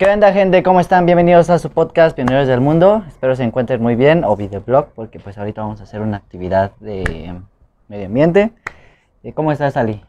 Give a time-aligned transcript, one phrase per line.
[0.00, 0.62] ¿Qué onda gente?
[0.62, 1.04] ¿Cómo están?
[1.04, 3.04] Bienvenidos a su podcast Pioneros del Mundo.
[3.06, 6.70] Espero se encuentren muy bien o videoblog porque pues ahorita vamos a hacer una actividad
[6.80, 7.34] de
[7.86, 8.50] medio ambiente.
[9.22, 10.02] ¿Y ¿Cómo estás Ali?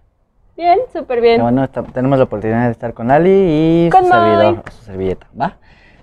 [0.56, 1.42] Bien, súper bien.
[1.42, 3.32] Bueno, está- tenemos la oportunidad de estar con Ali
[3.88, 4.18] y Con su Moy.
[4.18, 5.58] servidor, su servilleta, ¿va?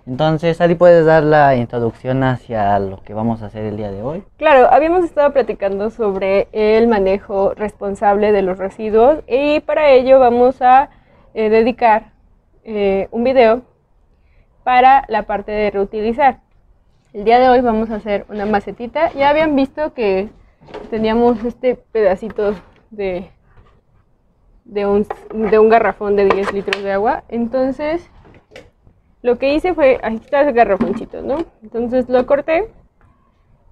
[0.07, 4.03] Entonces Ali, ¿puedes dar la introducción hacia lo que vamos a hacer el día de
[4.03, 4.23] hoy?
[4.37, 10.61] Claro, habíamos estado platicando sobre el manejo responsable de los residuos y para ello vamos
[10.61, 10.91] a
[11.33, 12.11] eh, dedicar
[12.65, 13.63] eh, un video
[14.69, 16.41] para la parte de reutilizar.
[17.15, 19.11] El día de hoy vamos a hacer una macetita.
[19.15, 20.29] Ya habían visto que
[20.91, 22.55] teníamos este pedacito
[22.91, 23.31] de,
[24.67, 27.25] de, un, de un garrafón de 10 litros de agua.
[27.31, 28.11] Entonces,
[29.23, 31.47] lo que hice fue, aquí está el garrafoncito, ¿no?
[31.63, 32.71] Entonces lo corté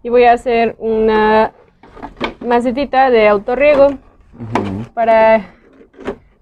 [0.03, 1.53] y voy a hacer una
[2.41, 3.89] macetita de autorriego
[4.95, 5.45] para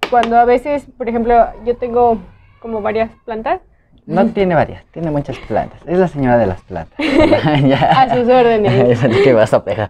[0.09, 2.19] cuando a veces, por ejemplo, yo tengo
[2.61, 3.59] como varias plantas
[4.07, 5.79] No tiene varias, tiene muchas plantas.
[5.87, 6.97] Es la señora de las plantas.
[7.65, 8.01] Ya.
[8.01, 8.99] a sus órdenes.
[9.23, 9.89] Que vas a pegar.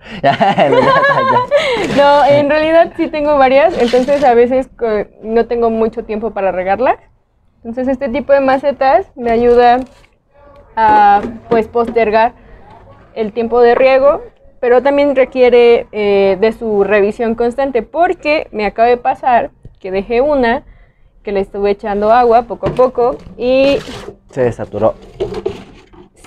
[1.98, 4.70] No, en realidad sí tengo varias, entonces a veces
[5.22, 6.98] no tengo mucho tiempo para regarlas.
[7.64, 9.80] Entonces este tipo de macetas me ayuda
[10.76, 12.34] a pues postergar
[13.16, 14.22] el tiempo de riego,
[14.60, 20.22] pero también requiere eh, de su revisión constante porque me acaba de pasar que dejé
[20.22, 20.64] una
[21.26, 23.80] que le estuve echando agua poco a poco y
[24.32, 24.94] Se desaturó.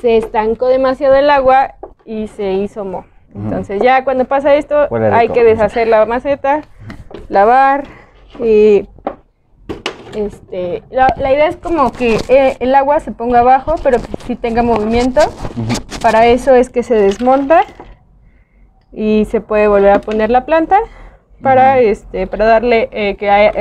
[0.03, 2.83] se estancó demasiado el agua y se hizo.
[2.83, 3.05] Ujú.
[3.35, 6.63] Entonces ya cuando pasa esto hay que deshacer la maceta,
[7.29, 7.85] lavar
[8.41, 8.87] y
[10.15, 14.09] este la, la idea es como que eh, el agua se ponga abajo pero que
[14.27, 15.21] sí tenga movimiento.
[16.03, 17.63] Para eso es que se desmonta
[18.93, 20.79] y se puede volver a poner la planta
[21.43, 23.53] para este para darle eh, que ae-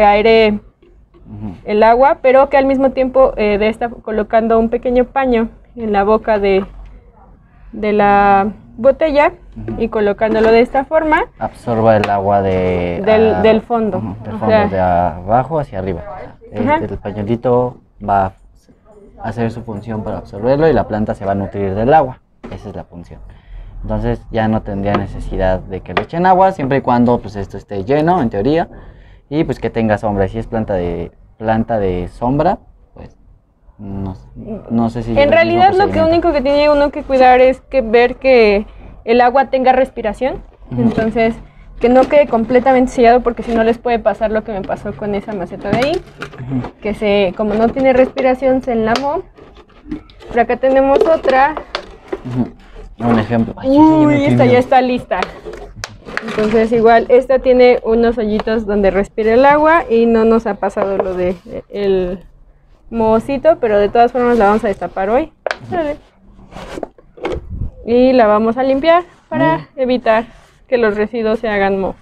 [1.65, 5.91] el agua, pero que al mismo tiempo eh, de esta colocando un pequeño paño en
[5.91, 6.65] la boca de,
[7.71, 9.33] de la botella
[9.77, 11.25] y colocándolo de esta forma.
[11.39, 13.97] Absorba el agua de, Del- del fondo.
[13.97, 16.01] ujú, del O fondo sea- de abajo hacia arriba.
[16.51, 17.77] El, el pañuelito
[18.07, 18.31] va a
[19.23, 22.19] hacer su función para absorberlo y la planta se va a nutrir del agua.
[22.51, 23.19] Esa es la función.
[23.81, 27.57] Entonces ya no tendría necesidad de que le echen agua siempre y cuando pues esto
[27.57, 28.67] esté lleno en teoría
[29.29, 30.27] y pues que tenga sombra.
[30.27, 32.59] Si es planta de planta de sombra,
[32.93, 33.15] pues
[33.77, 34.15] no,
[34.69, 37.81] no sé si En realidad lo que único que tiene uno que cuidar es que
[37.81, 38.65] ver que
[39.05, 40.43] el agua tenga respiración.
[40.71, 41.35] Entonces,
[41.79, 44.93] que no quede completamente sellado porque si no les puede pasar lo que me pasó
[44.93, 46.01] con esa maceta de ahí.
[46.81, 49.23] Que se, como no tiene respiración, se enlamó.
[50.27, 51.55] Por acá tenemos otra.
[52.99, 53.53] Un ejemplo.
[53.57, 55.19] Ay, Uy, esta ya está lista.
[56.27, 60.97] Entonces igual, esta tiene unos hoyitos donde respira el agua y no nos ha pasado
[60.97, 62.19] lo de eh, el
[62.89, 65.31] mohocito, pero de todas formas la vamos a destapar hoy.
[67.85, 70.25] Y la vamos a limpiar para evitar
[70.67, 71.83] que los residuos se hagan.
[71.83, 71.95] Ujú.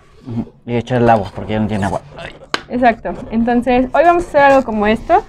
[0.66, 2.02] Y echar el agua porque ya no tiene agua.
[2.18, 2.34] Ay.
[2.70, 3.14] Exacto.
[3.32, 5.24] Entonces, hoy vamos a hacer algo como esto.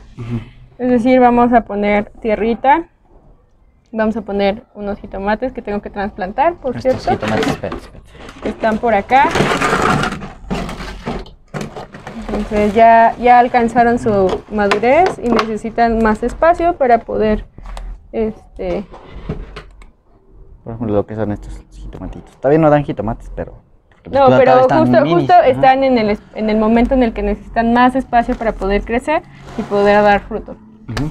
[0.79, 2.89] Es decir, vamos a poner tierrita.
[3.97, 7.25] Vamos a poner unos jitomates que tengo que trasplantar, por Estos cierto.
[7.25, 8.11] jitomates, espérate, espérate.
[8.43, 9.31] que están por acá.
[12.29, 17.47] Entonces ya, ya alcanzaron su madurez y necesitan más espacio para poder
[18.13, 18.85] este,
[20.63, 22.37] Por ejemplo, lo que son estos jitomatitos.
[22.37, 23.63] Todavía no dan jitomates, pero.
[24.11, 25.15] No, pero están justo, minis.
[25.21, 25.47] justo Ajá.
[25.47, 29.23] están en el, en el momento en el que necesitan más espacio para poder crecer
[29.57, 30.57] y poder dar fruto.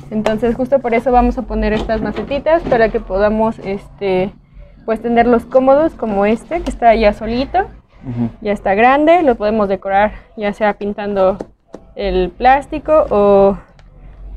[0.09, 4.31] Entonces justo por eso vamos a poner estas macetitas para que podamos este
[4.85, 7.65] pues tenerlos cómodos como este que está ya solito,
[8.41, 11.37] ya está grande, lo podemos decorar ya sea pintando
[11.95, 13.57] el plástico o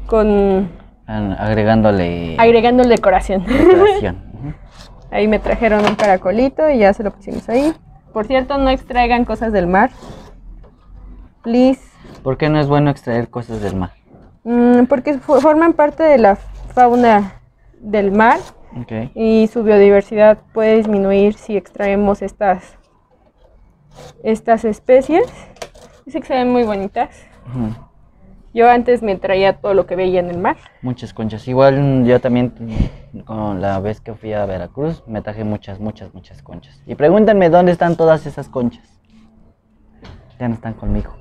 [0.06, 0.71] con
[1.06, 2.37] Agregándole.
[2.38, 3.44] agregando decoración.
[3.47, 4.28] decoración.
[5.11, 7.73] Ahí me trajeron un caracolito y ya se lo pusimos ahí.
[8.12, 9.91] Por cierto, no extraigan cosas del mar.
[11.43, 11.81] Please.
[12.23, 13.93] ¿Por qué no es bueno extraer cosas del mar?
[14.50, 17.34] Mm, porque fo- forman parte de la fauna
[17.80, 18.38] del mar
[19.14, 22.78] y su biodiversidad puede disminuir si extraemos estas,
[24.22, 25.26] estas especies.
[26.06, 27.10] Dice que se ven muy bonitas.
[28.54, 30.56] Yo antes me traía todo lo que veía en el mar.
[30.80, 31.46] Muchas conchas.
[31.46, 32.54] Igual mm, yo también,
[33.12, 36.80] mm, con la vez que fui a Veracruz, me traje muchas, muchas, muchas conchas.
[36.86, 38.88] Y pregúntenme dónde están todas esas conchas.
[40.40, 41.14] Ya no están conmigo.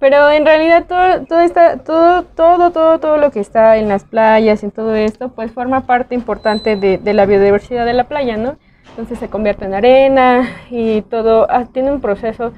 [0.00, 4.04] Pero en realidad todo, todo, esta- todo, todo, todo, todo lo que está en las
[4.04, 8.36] playas en todo esto, pues forma parte importante de, de la biodiversidad de la playa,
[8.38, 8.56] ¿no?
[8.88, 12.52] Entonces se convierte en arena y todo, ah, tiene un proceso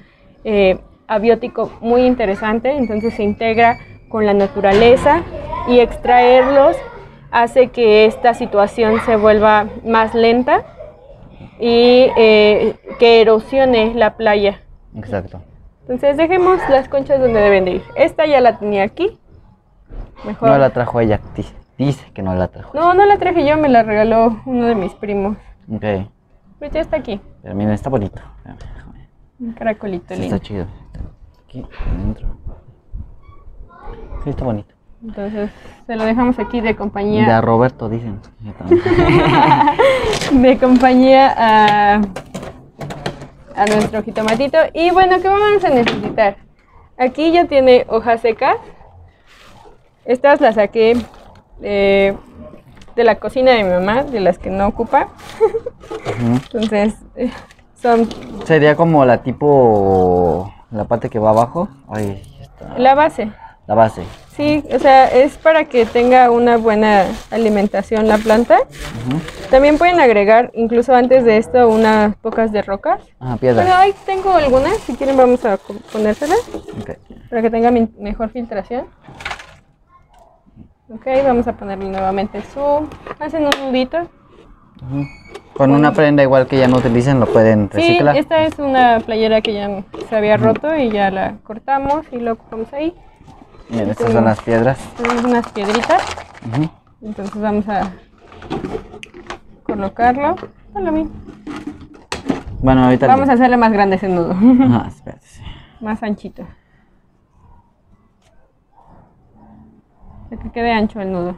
[0.44, 0.78] eh,
[1.08, 3.76] abiótico muy interesante, entonces se integra
[4.08, 5.22] con la naturaleza
[5.68, 6.76] y extraerlos
[7.32, 10.62] hace que esta situación se vuelva más lenta
[11.58, 14.60] y eh, que erosione la playa.
[14.96, 15.42] Exacto.
[15.82, 17.82] Entonces dejemos las conchas donde deben de ir.
[17.96, 19.18] Esta ya la tenía aquí.
[20.24, 20.48] Mejor.
[20.50, 21.20] No la trajo ella.
[21.36, 22.70] Dice, dice que no la trajo.
[22.74, 25.36] No, no la traje yo, me la regaló uno de mis primos.
[25.70, 25.84] Ok.
[26.58, 27.20] Pues ya está aquí.
[27.42, 28.20] Pero miren, está bonito.
[29.40, 30.36] Un caracolito Sí, lindo.
[30.36, 30.66] está chido.
[31.44, 32.28] Aquí adentro.
[34.22, 34.72] Sí, está bonito.
[35.02, 35.50] Entonces
[35.88, 37.40] se lo dejamos aquí de De a compañía.
[37.40, 38.20] Roberto dicen.
[40.32, 42.00] De compañía a,
[43.56, 44.58] a nuestro jitomatito.
[44.72, 46.36] Y bueno, ¿qué vamos a necesitar?
[46.98, 48.56] Aquí ya tiene hojas secas.
[50.04, 50.96] Estas las saqué
[51.62, 52.16] eh,
[52.96, 55.08] de la cocina de mi mamá, de las que no ocupa.
[56.20, 57.30] Entonces, eh,
[57.80, 58.08] son
[58.44, 60.52] Sería como la tipo.
[60.70, 61.68] La parte que va abajo.
[61.88, 62.78] Ahí está.
[62.78, 63.30] la base.
[63.66, 64.02] La base.
[64.36, 68.56] Sí, o sea, es para que tenga una buena alimentación la planta.
[68.60, 69.20] Ujú.
[69.50, 73.00] También pueden agregar, incluso antes de esto, unas pocas de rocas.
[73.20, 73.80] Ah, Bueno, piedra.
[73.80, 75.58] ahí tengo algunas, si quieren vamos a
[75.92, 76.40] ponérselas
[76.80, 76.90] Ok.
[77.28, 78.86] para que tenga mejor filtración.
[80.88, 82.88] Ok, vamos a ponerle nuevamente su...
[83.20, 83.98] Hacen un nudito.
[83.98, 85.04] Ujú.
[85.54, 88.16] Con una prenda igual que ya no utilicen, lo pueden Sí, reciclar.
[88.16, 92.32] esta es una playera que ya se había roto y ya la cortamos y lo
[92.32, 92.94] ocupamos ahí.
[93.72, 94.78] Miren, estas son las piedras.
[94.98, 96.02] Tenemos unas piedritas,
[97.00, 97.90] entonces vamos a
[99.62, 100.36] colocarlo.
[100.92, 101.08] Mi.
[102.60, 103.06] Bueno, ahorita.
[103.06, 105.26] Vamos a hacerle más grande ese nudo, Ajá, espérate.
[105.26, 105.42] sí.
[105.80, 106.46] más anchito.
[110.28, 111.36] Para que quede ancho el nudo.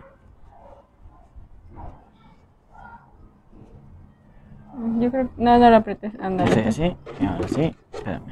[4.98, 5.42] Yo creo que...
[5.42, 6.12] No, no lo apretes.
[6.20, 6.50] Ándale.
[6.50, 6.96] Así, así.
[7.20, 7.76] Y ahora sí.
[7.92, 8.22] Espérame.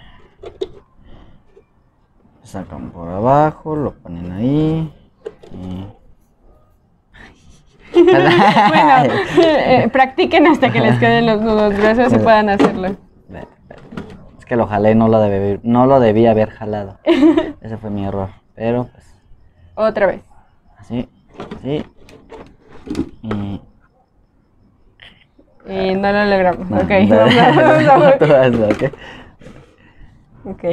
[2.43, 4.93] Sacan por abajo, lo ponen ahí.
[5.53, 5.87] Y...
[8.03, 12.97] bueno, eh, practiquen hasta que les queden los nudos gruesos y puedan hacerlo.
[14.39, 16.99] Es que lo jalé, no lo, debí, no lo debí haber jalado.
[17.61, 18.31] Ese fue mi error.
[18.55, 19.05] Pero pues
[19.75, 20.23] Otra vez.
[20.79, 21.09] así,
[21.59, 21.85] así.
[23.23, 23.61] Y...
[25.65, 26.69] Y no lo logramos.
[26.69, 28.19] no, ok, no, vamos a- vamos a ver.
[28.19, 28.93] todo eso, ¿ok?
[30.45, 30.65] Ok.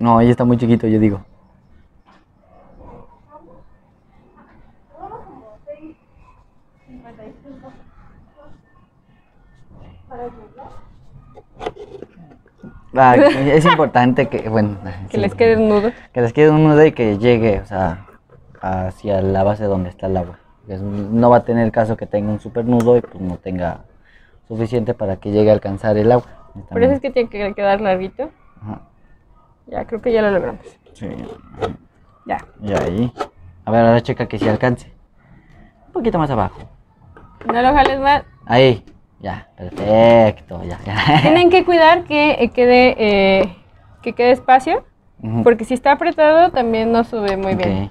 [0.00, 1.20] No, ahí está muy chiquito, yo digo.
[12.94, 14.78] Ah, es importante que, bueno,
[15.10, 15.92] Que sí, les quede un nudo.
[16.12, 18.06] que les quede un nudo y que llegue, o sea,
[18.60, 20.38] hacia la base donde está el agua.
[20.66, 23.80] No va a tener caso que tenga un super nudo y pues no tenga
[24.48, 26.26] suficiente para que llegue a alcanzar el agua.
[26.70, 28.30] Por eso es que tiene que quedar larguito.
[29.70, 30.66] Ya, creo que ya lo logramos.
[30.94, 31.06] sí.
[32.26, 32.44] Ya.
[32.62, 33.12] Y ahí.
[33.64, 34.92] A ver, ahora checa que si alcance.
[35.86, 36.60] Un poquito más abajo.
[37.46, 38.24] No lo jales más.
[38.46, 38.84] Ahí.
[39.20, 40.62] Ya, perfecto.
[40.64, 41.20] Ya, ya.
[41.22, 43.56] Tienen que cuidar que eh, quede, eh,
[44.02, 44.84] que quede espacio.
[45.44, 47.90] Porque si está apretado también no sube muy bien.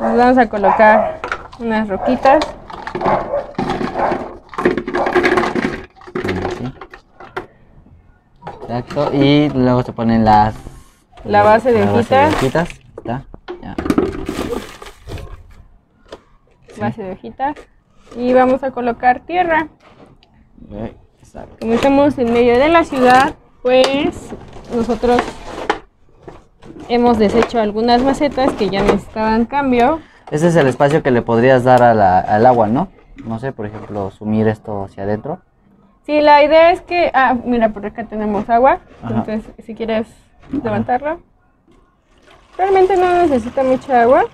[0.00, 1.20] Nos vamos a colocar
[1.58, 2.44] unas roquitas.
[6.46, 6.72] Así.
[8.68, 9.10] Exacto.
[9.12, 10.54] Y luego se ponen las.
[11.24, 12.34] La base de hojitas.
[12.34, 12.68] hojitas.
[12.98, 13.24] Está.
[13.62, 13.74] Ya.
[16.78, 17.56] Base de hojitas.
[18.16, 19.68] Y vamos a colocar tierra.
[21.20, 21.56] Exacto.
[21.60, 24.30] Como estamos en medio de la ciudad, pues
[24.74, 25.20] nosotros
[26.88, 30.00] hemos deshecho algunas macetas que ya necesitaban cambio.
[30.30, 32.88] Ese es el espacio que le podrías dar a la- al agua, ¿no?
[33.24, 35.40] No sé, por ejemplo, sumir esto hacia adentro.
[36.04, 39.14] Sí, la idea es que, ah, mira, por acá tenemos agua, Ajá.
[39.16, 40.06] entonces si quieres
[40.62, 41.16] levantarla.
[42.58, 44.24] Realmente no necesita mucha agua.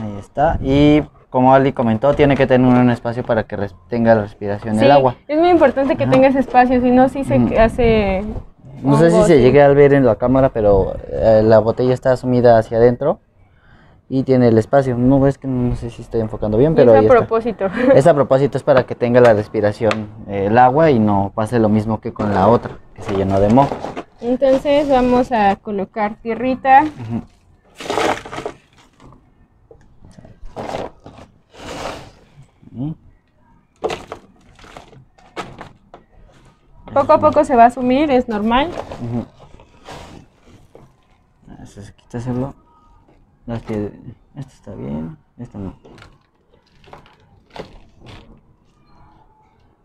[0.00, 0.58] Ahí está.
[0.62, 3.56] Y como Ali comentó, tiene que tener un espacio para que
[3.88, 5.16] tenga la respiración Sí, el agua.
[5.26, 7.54] es muy importante que tengas espacio, si no, sí se Ujú.
[7.58, 8.24] hace...
[8.82, 12.16] No sé si se llegue a ver en la cámara, pero eh, la botella está
[12.16, 13.20] sumida hacia adentro
[14.12, 14.98] y tiene el espacio.
[14.98, 17.14] No ves que no sé si estoy enfocando bien, pero es a está.
[17.16, 17.66] propósito.
[17.94, 21.60] Es a propósito, es para que tenga la respiración eh, el agua y no pase
[21.60, 23.68] lo mismo que con la otra, que se llenó de moho.
[24.20, 26.84] Entonces vamos a colocar tierrita.
[36.92, 38.68] Poco a poco se va a sumir, es normal.
[38.68, 39.24] Ujú.
[41.48, 42.54] Ah, Eso es quítaselo.
[43.50, 43.90] Las que.
[44.36, 45.74] Esto está bien, esto no.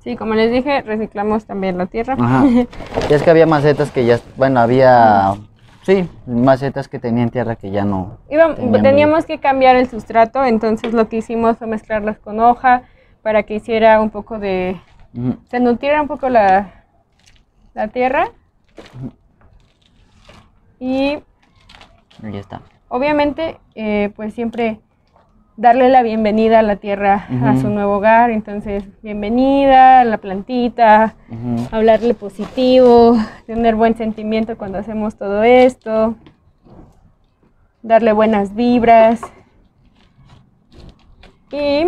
[0.03, 2.13] Sí, como les dije, reciclamos también la tierra.
[2.13, 2.45] Ajá.
[2.45, 2.67] Y
[3.13, 5.33] es que había macetas que ya, bueno, había
[5.81, 8.19] Sí, macetas que tenían tierra que ya no.
[8.29, 12.83] Tenían teníamos que cambiar el sustrato, entonces lo que hicimos fue mezclarlas con hoja
[13.23, 14.79] para que hiciera un poco de...
[15.49, 16.85] Se nutriera un poco la,
[17.73, 18.27] la tierra.
[20.79, 21.17] Y
[22.21, 22.61] Ya está.
[22.87, 24.79] Obviamente, eh, pues siempre
[25.57, 28.29] darle la bienvenida a la tierra, a su nuevo hogar.
[28.29, 31.15] Entonces, bienvenida a la plantita,
[31.71, 36.15] hablarle positivo, tener buen sentimiento cuando hacemos todo esto,
[37.81, 39.21] darle buenas vibras.
[41.51, 41.85] Y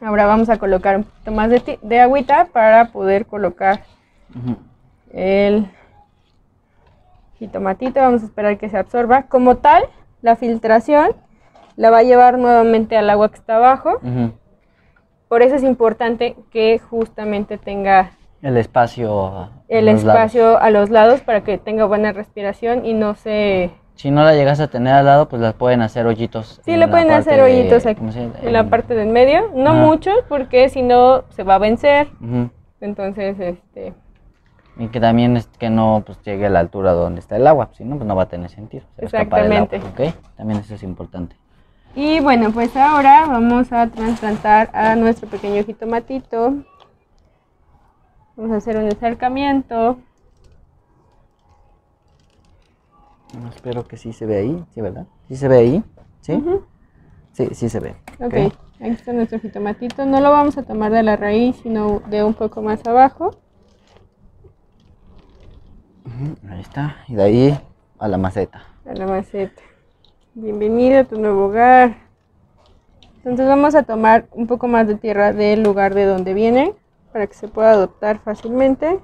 [0.00, 3.82] ahora vamos a colocar un poquito más de, de agüita para poder colocar
[5.12, 5.66] el
[7.38, 8.00] jitomatito.
[8.00, 9.24] Vamos a esperar que se absorba.
[9.24, 9.84] Como tal,
[10.22, 11.10] la filtración
[11.76, 13.98] la va a llevar nuevamente al agua que está abajo.
[14.02, 14.32] Ujú.
[15.28, 19.26] Por eso es importante que justamente tenga El espacio.
[19.28, 20.20] a el los lados.
[20.20, 23.70] espacio a los lados para que tenga buena respiración y no se...
[23.94, 26.60] Si no la llegas a tener al lado, pues las pueden hacer hoyitos.
[26.64, 28.34] Sí, le pueden hacer de- hoyitos aquí, ¿cómo se llama?
[28.42, 29.50] en la parte del medio.
[29.54, 29.80] No Ajá.
[29.86, 32.06] muchos porque si no se va a vencer.
[32.22, 32.48] Ujú.
[32.80, 33.94] Entonces, este...
[34.78, 37.70] Y que también es que no pues, llegue a la altura donde está el agua,
[37.76, 38.84] si no, pues no va a tener sentido.
[38.96, 39.76] se el agua, Exactamente.
[39.78, 40.14] ¿ok?
[40.36, 41.36] También eso es importante.
[41.96, 46.62] Y bueno, pues ahora vamos a trasplantar a nuestro pequeño jitomatito.
[48.36, 49.98] Vamos a hacer un acercamiento.
[53.52, 55.06] Espero que sí se ve ahí, ¿sí, verdad?
[55.26, 55.84] ¿Sí se ve ahí?
[56.20, 56.42] ¿Sí?
[57.32, 57.96] Sí, sí se ve.
[58.20, 60.06] Ok, aquí está nuestro jitomatito.
[60.06, 63.36] No lo vamos a tomar de la raíz, sino de un poco más abajo.
[66.18, 66.96] Ahí está.
[67.06, 67.60] Y de ahí
[67.98, 68.64] a la maceta.
[68.84, 69.62] A la maceta.
[70.34, 71.96] Bienvenido a tu nuevo hogar.
[73.18, 76.74] Entonces vamos a tomar un poco más de tierra del lugar de donde viene
[77.12, 78.98] para que se pueda adoptar fácilmente.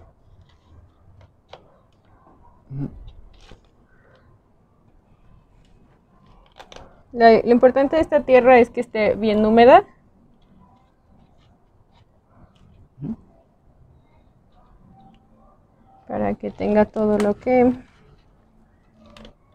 [7.13, 9.85] La- lo importante de esta tierra es que esté bien húmeda.
[16.35, 17.73] Para que tenga todo lo que...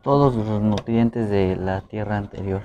[0.02, 2.62] Todos los nutrientes de la tierra anterior.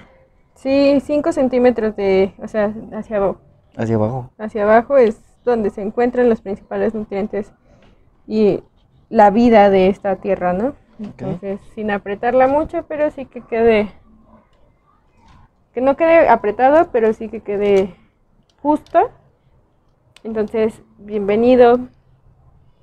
[0.55, 2.33] Sí, 5 centímetros de...
[2.41, 3.39] O sea, hacia abajo.
[3.77, 4.31] Hacia abajo.
[4.39, 7.53] hacia abajo es donde se encuentran los principales nutrientes
[8.29, 8.63] y
[9.11, 10.75] la vida de esta tierra, ¿no?
[11.01, 13.91] Entonces, sin apretarla mucho, pero sí que quede,
[15.75, 17.97] que no quede apretado, pero sí que quede
[18.63, 19.11] justo.
[20.23, 21.81] Entonces, bienvenido,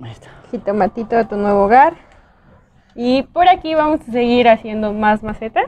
[0.01, 0.40] Ahí está.
[0.51, 1.95] Jitomatito, a tu nuevo hogar.
[2.93, 5.65] Y por aquí vamos a seguir haciendo más macetas,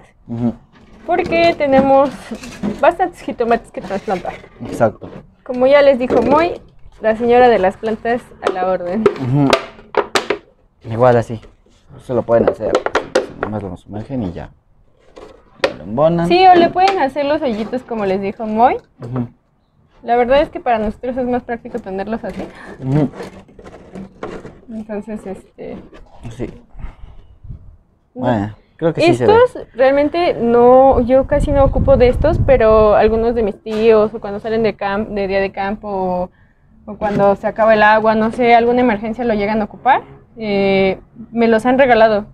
[1.05, 2.09] porque tenemos
[2.81, 4.33] bastantes jitomates que trasplantar.
[4.65, 5.09] Exacto.
[5.43, 6.61] Como ya les dijo Moy,
[7.01, 9.03] la señora de las plantas a la orden.
[10.83, 11.39] Igual así.
[12.03, 12.73] Se lo pueden hacer.
[13.41, 14.51] Nomás lo sumergen y ya.
[15.77, 16.27] Lo embonan.
[16.27, 18.77] Sí, o le pueden hacer los hoyitos como les dijo Moy.
[20.01, 22.43] La verdad es que para nosotros es más práctico tenerlos así.
[24.73, 25.77] Entonces, este...
[26.31, 26.49] Sí.
[28.13, 29.33] Bueno, creo que sí se ve.
[29.33, 34.19] estos realmente no, yo casi no ocupo de estos, pero algunos de mis tíos o
[34.19, 36.29] cuando salen de, camp, de día de campo o,
[36.85, 40.01] o cuando se acaba el agua, no sé, alguna emergencia lo llegan a ocupar,
[40.37, 40.99] eh,
[41.31, 42.25] me los han regalado.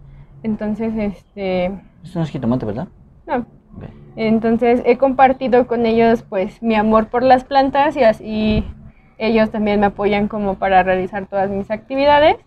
[0.44, 1.66] Entonces, este...
[2.04, 2.88] Esto no es jitomate, ¿verdad?
[3.28, 3.46] No.
[4.16, 8.66] Entonces he compartido con ellos pues mi amor por las plantas y así
[9.20, 12.38] ellos también me apoyan como para realizar todas mis actividades.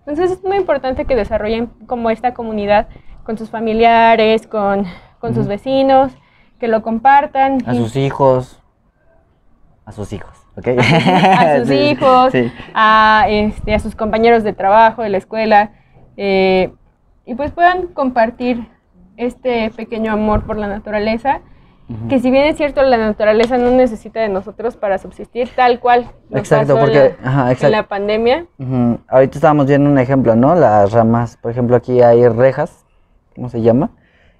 [0.00, 2.88] Entonces es muy importante que desarrollen como esta comunidad
[3.22, 4.84] con sus familiares, con,
[5.20, 6.10] con sus vecinos,
[6.58, 7.58] que lo compartan.
[7.66, 8.58] A y- sus hijos.
[9.84, 10.68] A sus hijos, ¿ok?
[10.78, 12.50] a sus Sí, hijos, Sí.
[12.74, 15.70] a, este, a sus compañeros de trabajo, de la escuela,
[16.16, 16.72] eh,
[17.26, 18.66] y pues puedan compartir
[19.16, 21.40] este pequeño amor por la naturaleza,
[22.08, 26.10] Que si bien es cierto, la naturaleza no necesita de nosotros para subsistir tal cual.
[26.30, 28.46] nos Exacto, pasó porque- en la- ajá, en la pandemia.
[28.58, 28.98] Ujú.
[29.08, 30.54] Ahorita estábamos viendo un ejemplo, ¿no?
[30.54, 32.84] Las ramas, por ejemplo, aquí hay rejas,
[33.34, 33.90] ¿cómo se llama?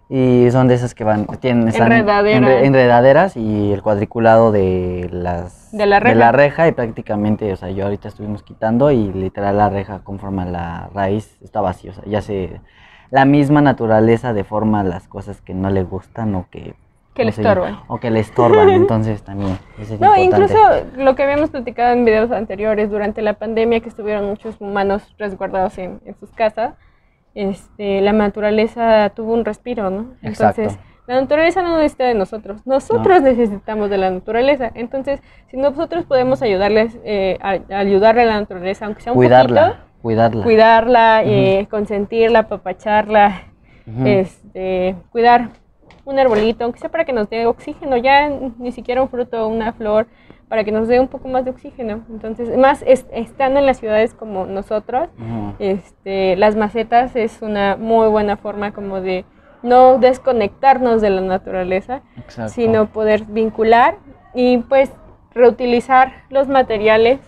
[0.09, 2.43] Y son de esas que van, tienen están Enredaderas.
[2.43, 6.33] enre- enredaderas y el cuadriculado de las De la reja.
[6.33, 10.47] reja y prácticamente, o sea, yo ahorita estuvimos quitando y literal la reja conforme a
[10.47, 12.61] la raíz está vacía, o sea, ya se
[13.11, 16.75] la misma naturaleza deforma las cosas que no le gustan o que
[17.15, 17.81] Que le estorban.
[17.89, 20.55] o que le estorban, entonces también eso es No, importante.
[20.55, 25.15] incluso lo que habíamos platicado en videos anteriores, durante la pandemia que estuvieron muchos humanos
[25.19, 26.75] resguardados en, en sus casas,
[27.35, 30.15] este, la naturaleza tuvo un respiro, ¿no?
[30.23, 30.63] Exacto.
[30.63, 34.71] Entonces, la naturaleza no necesita de nosotros, nosotros necesitamos de la naturaleza.
[34.75, 39.17] Entonces, si nosotros podemos ayudarles, eh, a, a ayudarle a la naturaleza, aunque sea un
[39.17, 39.67] Cuidarla.
[39.69, 40.43] poquito, Cuidarla.
[40.45, 43.43] cuidarla, eh, consentirla, apapacharla,
[43.87, 44.07] Ujú.
[44.07, 45.51] este, cuidar
[46.05, 48.29] un arbolito, aunque sea para que nos dé oxígeno, ya
[48.59, 50.07] ni siquiera un fruto o una flor,
[50.49, 52.03] para que nos dé un poco más de oxígeno.
[52.11, 55.09] Entonces, más es- estando en las ciudades como nosotros,
[55.59, 59.25] este, las macetas es una muy buena forma como de
[59.63, 62.53] no desconectarnos de la naturaleza, Exacto.
[62.53, 63.97] sino poder vincular
[64.35, 64.91] y pues
[65.35, 67.21] reutilizar los materiales.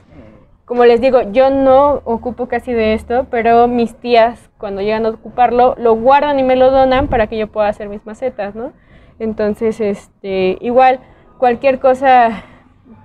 [0.64, 5.11] Como les digo, yo no ocupo casi de esto, pero mis tías cuando llegan a
[5.11, 8.73] ocuparlo lo guardan y me lo donan para que yo pueda hacer mis macetas, ¿no?
[9.18, 11.00] Entonces, este, igual
[11.38, 12.44] cualquier cosa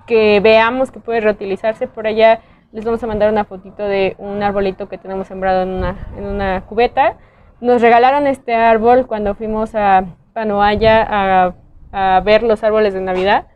[0.06, 2.40] que veamos que puede reutilizarse por allá,
[2.72, 6.24] les vamos a mandar una fotito de un arbolito que tenemos sembrado en una, en
[6.24, 7.18] una cubeta.
[7.60, 11.54] Nos regalaron este árbol cuando fuimos a Panoaya a,
[11.92, 13.46] a ver los árboles de Navidad.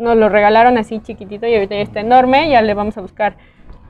[0.00, 3.34] Nos lo regalaron así chiquitito y ahorita ya está enorme, ya le vamos a buscar.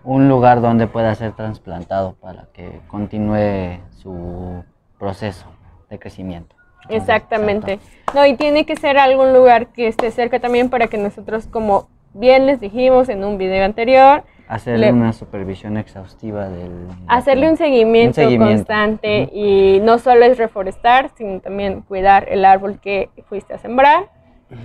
[0.02, 4.64] Un lugar donde pueda ser trasplantado para que continúe su
[4.98, 5.46] proceso
[5.88, 6.56] de crecimiento.
[6.88, 7.74] Exactamente.
[7.74, 8.18] exacto.
[8.18, 11.88] No, y tiene que ser algún lugar que esté cerca también para que nosotros, como
[12.12, 16.72] bien les dijimos en un video anterior, Hacerle Le- una supervisión exhaustiva del...
[17.06, 18.54] hacerle un seguimiento, Un seguimiento.
[18.56, 24.08] constante y no solo es reforestar, sino también cuidar el árbol que fuiste a sembrar.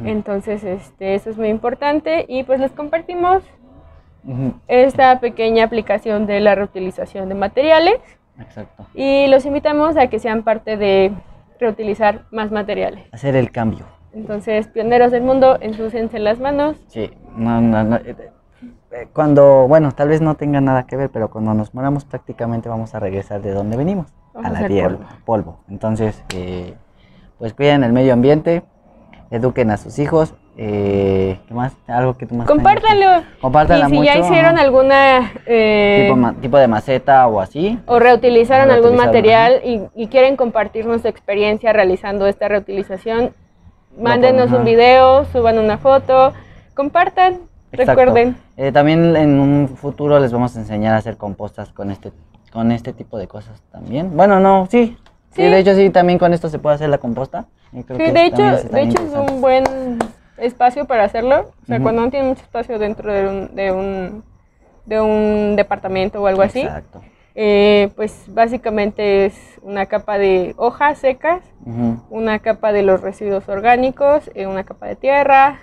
[0.04, 3.44] Entonces, este, eso es muy importante y pues les compartimos
[4.24, 4.54] Ujú.
[4.68, 8.00] esta pequeña aplicación de la reutilización de materiales
[8.40, 8.88] Exacto.
[8.96, 11.12] y los invitamos a que sean parte de
[11.60, 13.04] reutilizar más materiales.
[13.12, 13.86] Hacer el cambio.
[14.14, 16.78] Entonces, pioneros del mundo, ensúciense las manos.
[16.88, 18.16] Sí, no, no, no, eh,
[18.92, 22.70] eh, Cuando, bueno, tal vez no tenga nada que ver, pero cuando nos moramos prácticamente
[22.70, 25.10] vamos a regresar de donde venimos, Vamos a la tierra, polvo.
[25.26, 25.60] polvo.
[25.70, 26.74] Entonces, eh,
[27.38, 28.64] pues cuiden el medio ambiente,
[29.36, 30.34] eduquen a sus hijos.
[30.58, 31.74] Eh, ¿Qué más?
[31.88, 33.24] Algo que tú más Compártanlo.
[33.42, 36.10] Compártanla y si ya hicieron alguna eh,
[36.42, 37.78] tipo, de maceta o así.
[37.88, 43.34] o reutilizaron algún material y, y quieren compartirnos su experiencia realizando esta reutilización,
[44.00, 44.58] mándenos ajá.
[44.58, 46.34] un video, suban una foto,
[46.74, 47.42] compartan,
[47.74, 48.02] Exacto.
[48.02, 48.38] recuerden.
[48.56, 52.14] Eh, también en un futuro les vamos a enseñar a hacer compostas con este,
[52.54, 54.16] con este tipo de cosas también.
[54.16, 54.98] Bueno, no, sí.
[55.36, 55.50] Sí, Sí.
[55.50, 57.46] de hecho sí, también con esto se puede hacer la composta.
[57.74, 59.64] Y creo Sí, que de hecho, de hecho es un buen
[60.38, 61.52] espacio para hacerlo.
[61.62, 64.24] O sea, cuando no tiene mucho espacio dentro de un, de un,
[64.86, 67.02] de un departamento o algo así, Exacto.
[67.36, 71.42] eh, pues básicamente es una capa de hojas secas,
[72.10, 75.60] una capa de los residuos orgánicos, eh, una capa de tierra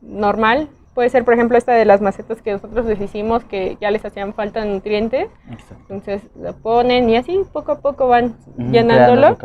[0.00, 0.68] normal.
[0.98, 4.04] Puede ser, por ejemplo, esta de las macetas que nosotros les hicimos que ya les
[4.04, 5.28] hacían falta nutrientes.
[5.48, 5.76] Exacto.
[5.90, 9.38] Entonces lo ponen y así poco a poco van creando llenándolo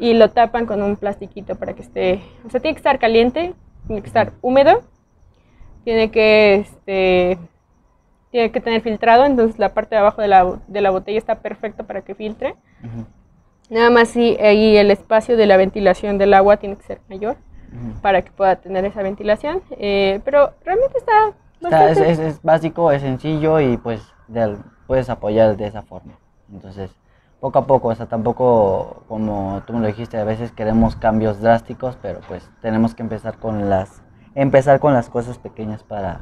[0.00, 3.54] y lo tapan con un plastiquito para que esté, o sea, tiene que estar caliente,
[3.86, 4.82] tiene que estar húmedo,
[5.84, 7.38] tiene que, este,
[8.32, 11.36] tiene que tener filtrado, entonces la parte de abajo de la, de la botella está
[11.36, 12.56] perfecta para que filtre.
[13.70, 17.36] Nada más si ahí el espacio de la ventilación del agua tiene que ser mayor
[18.02, 21.12] para que pueda tener esa ventilación, eh, pero realmente está
[21.60, 22.12] Está- es, bastante...
[22.12, 26.12] es- es básico, es sencillo y pues de puedes apoyar de esa forma.
[26.52, 26.90] Entonces,
[27.40, 31.40] poco a poco, o sea, tampoco como tú me lo dijiste, a veces queremos cambios
[31.40, 34.02] drásticos, pero pues tenemos que empezar con las
[34.34, 36.20] empezar con las cosas pequeñas para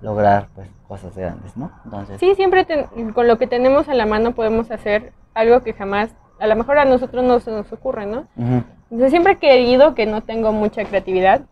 [0.00, 1.70] lograr pues cosas grandes, ¿no?
[1.84, 5.72] Entonces, Sí, siempre ten- con lo que tenemos a la mano podemos hacer algo que
[5.72, 6.10] jamás,
[6.42, 8.26] a lo mejor a nosotros no se nos ocurre, ¿no?
[8.36, 11.42] ujú, Yo siempre he querido que no tengo mucha creatividad.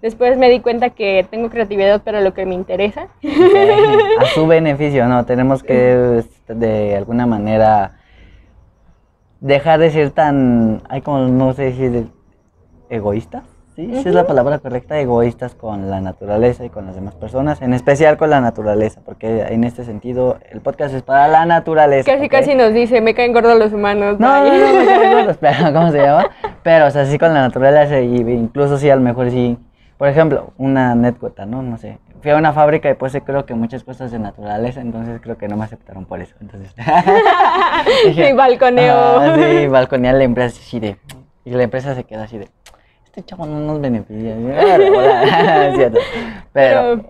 [0.00, 3.08] Después me di cuenta que tengo creatividad, pero lo que me interesa.
[4.20, 5.24] a su beneficio, ¿no?
[5.24, 7.96] Tenemos que este, de alguna manera
[9.40, 12.06] dejar de ser tan, ay, como no sé decir,
[12.88, 13.42] egoístas.
[13.76, 17.60] Sí, esa es la palabra correcta, egoístas con la naturaleza y con las demás personas,
[17.60, 22.10] en especial con la naturaleza, porque en este sentido el podcast es para la naturaleza.
[22.10, 22.30] Casi, ¿ok?
[22.30, 24.18] casi nos dice, me caen gordos los humanos.
[24.18, 24.58] No, no, bye".
[24.58, 26.30] no, me caen gordos, pero ¿cómo se llama?
[26.62, 29.58] Pero, o sea, sí con la naturaleza y incluso sí, a lo mejor sí.
[29.98, 31.60] Por ejemplo, una anécdota, ¿no?
[31.60, 31.98] No sé.
[32.22, 35.48] Fui a una fábrica y pues creo que muchas cosas de naturaleza, entonces creo que
[35.48, 36.34] no me aceptaron por eso.
[36.40, 36.74] Entonces.
[38.14, 38.94] Sí, balconeo.
[38.96, 40.96] Ah, sí, balconear la empresa así de.
[41.44, 42.48] Y la empresa se queda así de.
[43.16, 44.36] Este chavo no nos beneficia.
[45.88, 46.00] Pero.
[46.52, 47.04] Pero,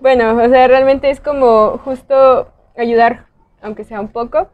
[0.00, 3.26] bueno, o sea, realmente es como justo ayudar,
[3.60, 4.48] aunque sea un poco.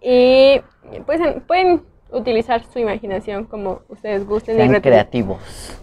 [0.00, 0.60] Y
[1.04, 1.82] pues en- pueden
[2.12, 5.76] utilizar su imaginación como ustedes gusten y Sean retu- creativos.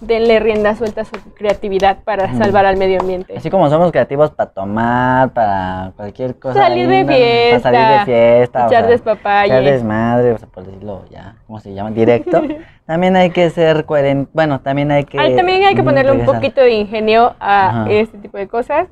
[0.00, 3.36] Denle rienda suelta a su creatividad para salvar al medio ambiente.
[3.36, 6.60] Así como somos creativos para tomar, para cualquier cosa.
[6.60, 8.66] Salir de linda, fiesta, Para salir de fiesta.
[8.66, 9.46] echar despapalle.
[9.46, 11.90] Echar desmadre, o sea, por decirlo ya, ¿cómo se llama?
[11.90, 12.42] Directo.
[12.86, 14.30] también hay que ser coherente.
[14.32, 15.18] Bueno, también hay que.
[15.18, 16.40] Ay, también hay que ponerle un regresar.
[16.40, 17.90] poquito de ingenio a Ajá.
[17.90, 18.88] este tipo de cosas.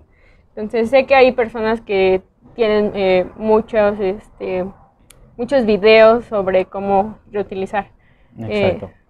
[0.56, 2.22] Entonces sé que hay personas que
[2.54, 4.64] tienen eh, muchos, este,
[5.36, 7.88] muchos videos sobre cómo reutilizar
[8.38, 8.86] eh, Exacto.
[8.86, 9.05] eh,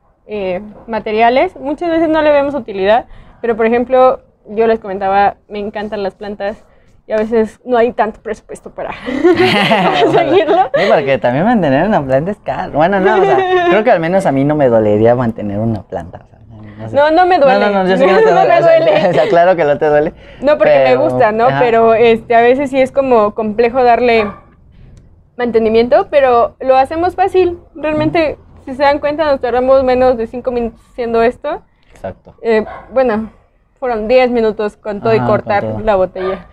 [0.87, 1.57] materiales.
[1.57, 3.07] Muchas veces no le vemos utilidad,
[3.41, 6.65] pero por ejemplo, yo les comentaba, me encantan las plantas
[7.07, 8.91] y a veces no hay tanto presupuesto para
[10.03, 10.71] conseguirlo.
[10.75, 12.73] Sí, porque también mantener una planta es caro.
[12.73, 13.37] Bueno, no, o sea,
[13.71, 16.23] creo que al menos a mí no me dolería mantener una planta.
[16.25, 16.39] o sea,
[16.79, 16.97] no, sé.
[16.97, 17.61] No, no me duele.
[17.67, 18.55] No, no, no, yo sé que no te No duele.
[18.55, 19.09] me duele.
[19.09, 20.13] o sea, claro que no te duele.
[20.41, 21.47] No, porque pero- me gusta, ¿no?
[21.47, 21.61] ajá.
[21.61, 24.27] Pero este, a veces sí es como complejo darle
[25.37, 27.59] mantenimiento, pero lo hacemos fácil.
[27.75, 31.63] Realmente, si se dan cuenta, nos tardamos menos de 5 minutos haciendo esto.
[31.91, 32.35] Exacto.
[32.43, 33.31] Eh, bueno,
[33.81, 35.81] fueron 10 minutos con todo y Ajá, con cortar todo.
[35.81, 36.47] la botella.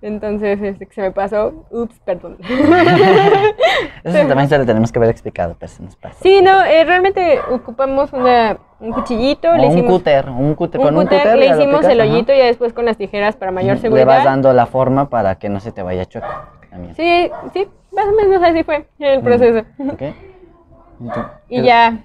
[0.00, 1.66] Entonces, este, que se me pasó.
[1.70, 2.38] Ups, perdón.
[4.04, 6.16] Eso también se lo tenemos que haber explicado, pero se nos pasa.
[6.22, 9.52] sí, no, eh, realmente ocupamos una, un cuchillito.
[9.56, 12.32] Le un hicimos cúter, un cúter, un con un cúter, le hicimos picas, el hoyito
[12.32, 14.06] y después con las tijeras para mayor Le seguridad.
[14.06, 16.28] vas dando la forma para que no se te vaya chueco.
[16.70, 16.94] También.
[16.94, 19.66] Sí, sí, más o menos así fue el proceso.
[19.92, 20.02] ¿Ok?
[21.00, 21.98] Entonces, Y ya.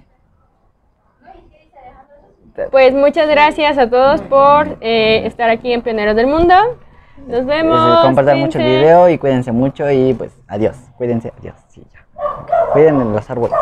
[2.70, 6.54] Pues muchas gracias a todos por eh, estar aquí en Pioneros del Mundo.
[7.26, 8.02] Nos vemos.
[8.02, 10.76] Compartan mucho el video y cuídense mucho y pues adiós.
[10.96, 11.56] Cuídense, adiós.
[11.68, 12.04] Sí, ya.
[12.72, 13.56] Cuiden los árboles.